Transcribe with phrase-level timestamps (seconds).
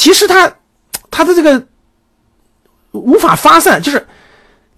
[0.00, 0.50] 其实它
[1.10, 1.62] 它的这个
[2.92, 4.06] 无法发散，就是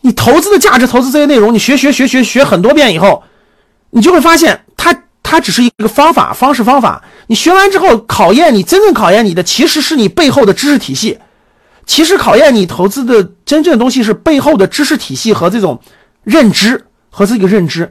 [0.00, 3.22] 你投资的价值、投资这些内容，你学学学学学很多遍以后，
[3.90, 7.04] 你就会发现它它只是一个方法、方式、方法。
[7.28, 11.16] 你学完之后，考验你真正考验你的，其实是你背后的知识体系。
[11.86, 15.80] 其实考验你投资的真正东西是背后的知识体系和这种
[16.24, 17.88] 认知和这个认知。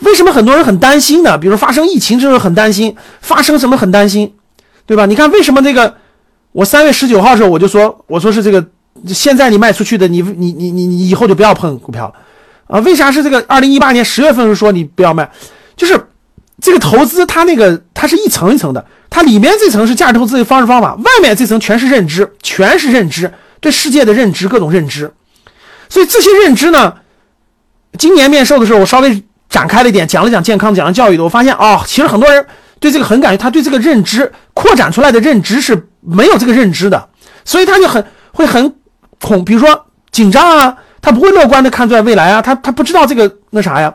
[0.00, 1.38] 为什么很多人很担心呢？
[1.38, 4.34] 比如发生疫情之后很担心，发生什么很担心，
[4.84, 5.06] 对吧？
[5.06, 6.01] 你看为什么这个？
[6.52, 8.64] 我三月十九号的时候我就说，我说是这个，
[9.08, 12.14] 现在你卖出去的，你你你你你以后就不要碰股票了
[12.66, 12.80] 啊？
[12.80, 13.44] 为啥是这个？
[13.48, 15.30] 二零一八年十月份时说你不要卖，
[15.76, 16.08] 就是
[16.60, 25.12] 这个投资它那个它是一层一层的，它里面这层是价值投资的方式方法，外面这层全是认知，全是认知对世界的认知，各种认知。
[25.88, 26.94] 所以这些认知呢，
[27.98, 29.22] 今年面授的时候我稍微。
[29.52, 32.42] 展开了一点，讲了讲健康，讲了教育的，我发现哦，其实很多人
[32.80, 37.08] 对这个很感兴趣，他对这个认知扩展出来的认知是没有这个认知的，
[37.44, 38.74] 所以他就很会很
[39.20, 43.94] 恐，比如说紧张啊，他不会乐观的看出来未来啊，他他不知道这个那啥呀，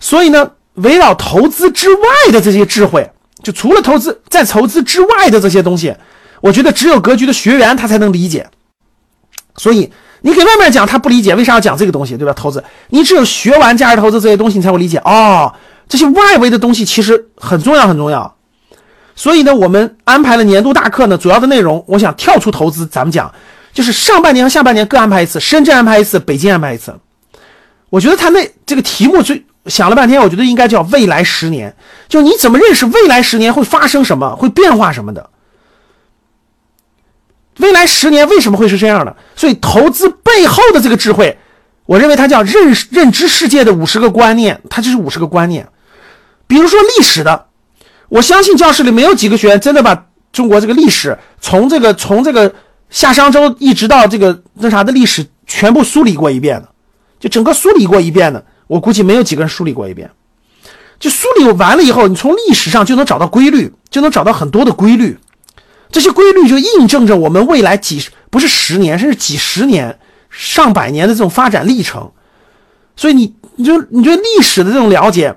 [0.00, 3.10] 所以呢，围绕投资之外的这些智慧，
[3.42, 5.94] 就除了投资，在投资之外的这些东西，
[6.40, 8.48] 我觉得只有格局的学员他才能理解，
[9.56, 9.92] 所以。
[10.26, 12.32] 你给外面讲，他不理解为啥要讲这个东西，对吧？
[12.32, 15.52] 投资，你只有学完价值投资这些东西，你才会理解哦。
[15.86, 18.33] 这些外围的东西其实很重要，很重要。
[19.16, 23.32] 所以呢，我们安排了年度大课呢，主要的内容，我想跳出投资，咱们讲，
[23.72, 26.94] 就是上半年和下半年各安排一次，深圳安排一次，北京安排一次。
[27.90, 31.74] 我觉得他那这个题目最想了半天，我觉得应该叫未来十年，
[32.08, 35.30] 就你怎么认识未来十年会发生什么，会变化什么的。
[37.58, 39.16] 未来十年为什么会是这样的？
[39.36, 41.38] 所以投资背后的这个智慧，
[41.86, 45.68] 我认为它叫认认知世界的五十个观念，它就是五十个观念。
[46.48, 47.46] 比如说历史的，
[48.14, 52.54] 我相信教室里没有几个学员真的把中国这个历史从这个从这个
[52.88, 56.68] 夏商周一直到这个那啥的历史全部梳理过一遍的，
[57.18, 60.08] 就整个梳理过一遍的，我估计没有几个人梳理过一遍。
[61.00, 65.18] 就梳理完了以后，你从历史上就能找到规律，就能找到很多的规律。
[65.90, 69.98] 这些规律就印证着我们未来几不是十年，甚至几十年、
[70.30, 72.12] 上百年的这种发展历程。
[72.94, 75.34] 所以你你就你对历史的这种了解，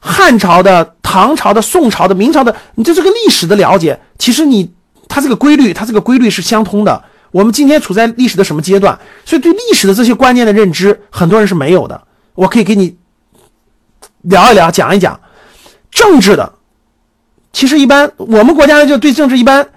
[0.00, 4.72] 汉朝的、唐朝的、宋朝的、明朝的，你对这个历史的了解，其实你
[5.08, 7.02] 它这个规律，它这个规律是相通的。
[7.30, 8.98] 我们今天处在历史的什么阶段？
[9.24, 12.02] 所以对历史的这些观念的认知，很多人是没有的。
[12.34, 12.96] 我可以给你
[14.22, 15.20] 聊一聊，讲一讲
[15.90, 16.54] 政治的。
[17.52, 19.68] 其实一般，我们国家就对政治一般，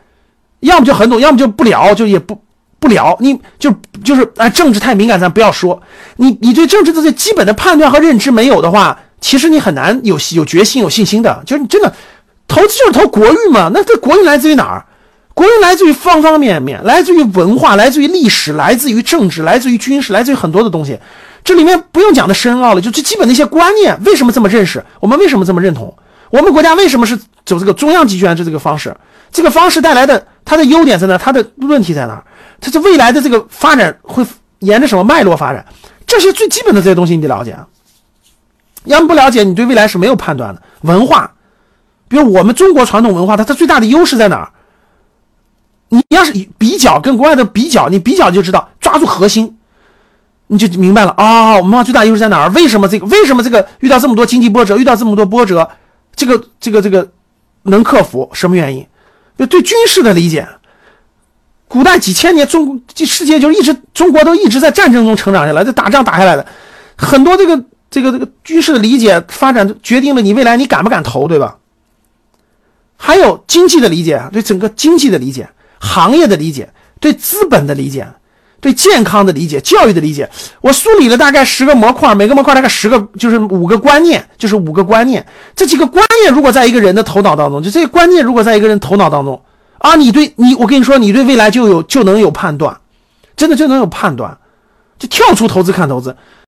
[0.62, 2.42] 要么就很懂，要么就不聊，就也不
[2.80, 3.18] 不聊。
[3.20, 3.72] 你就
[4.04, 5.82] 就是啊，政治太敏感，咱不要说。
[6.16, 11.42] 你你对政治这些基本的判断和认知没有的话，其实你很难有有决心、有信心的。
[11.46, 11.92] 就是你真的
[12.46, 13.72] 投资就是投国运嘛？
[13.74, 14.86] 那这国运来自于哪儿？
[15.34, 21.00] 国运来自于方方面面，来自于文化，来自于历史，来自于政治，来自于军事，来自于很多的东西。
[21.42, 24.84] 这里面不用讲的深奥了，就最基本的一些观念，为什么这么认识？
[25.00, 25.96] 我们为什么这么认同？
[26.30, 28.94] 我们国家为什么是走这个中央集权制这个方式？
[29.32, 31.18] 这个方式带来的它的优点在哪？
[31.18, 32.22] 它的问题在哪？
[32.60, 34.26] 它这未来的这个发展会
[34.60, 35.66] 沿着什么脉络发展？
[36.06, 37.66] 这些最基本的这些东西你得了解啊，
[38.86, 40.62] 要么不了解，你对未来是没有判断的。
[40.82, 41.32] 文化，
[42.08, 44.52] 比如我们中国传统文化，它它最大的优势在哪儿？
[45.90, 49.58] 你要是比较跟国外的比较，你比较就知道，抓住核心，
[50.48, 51.52] 你就明白了啊。
[51.58, 52.50] 我们文化最大优势在哪儿？
[52.50, 53.06] 为什么这个？
[53.06, 55.70] 为什么这个遇到这么多经济波折，遇到这么多波折？
[56.16, 57.10] 这个这个这个
[57.64, 58.86] 能克服什么原因？
[59.38, 60.48] 就对军事的理解，
[61.68, 66.46] 古代几千年中这世界就一直中国都一直在战争中成长下来，这打仗打下来的
[66.96, 67.64] 很多这个
[67.94, 71.58] 这个这个趋势的理解发展决定了你未来你敢不敢投，对吧？
[72.98, 75.48] 还有经济的理解，对整个经济的理解，
[75.80, 78.08] 行业的理解，对资本的理解。
[78.60, 80.30] 对健康的理解，教育的理解，
[80.62, 85.24] 我梳理了大概十个模块，每个模块大概十个，就是五个观念，就是五个观念。
[85.54, 89.40] 这几个观念如果在一个人的头脑当中，就这个观念如果在一个人头脑当中
[89.80, 92.80] 啊，你对你，我跟你说，你对未来就有就能有判断，
[93.36, 94.38] 真的就能有判断，
[94.98, 96.16] 就跳出投资看投资。